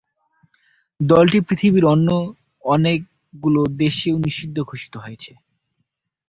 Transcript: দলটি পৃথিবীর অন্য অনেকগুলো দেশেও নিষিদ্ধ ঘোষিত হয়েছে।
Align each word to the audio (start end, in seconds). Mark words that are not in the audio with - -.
দলটি 0.99 1.39
পৃথিবীর 1.47 1.85
অন্য 1.93 2.07
অনেকগুলো 2.63 3.61
দেশেও 3.77 4.15
নিষিদ্ধ 4.25 4.57
ঘোষিত 4.63 4.93
হয়েছে। 4.97 5.31